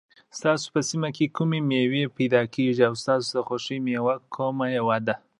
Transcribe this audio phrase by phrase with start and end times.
[0.37, 4.97] ستاسو په سيمې کي کومي مېوې پيدا کېږي او ستاسو د خوښي مېوه کومه يوه
[5.05, 5.15] ده